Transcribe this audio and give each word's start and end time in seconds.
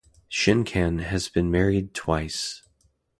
Schenkkan 0.31 0.97
has 1.03 1.29
been 1.29 1.51
married 1.51 1.93
twice. 1.93 2.63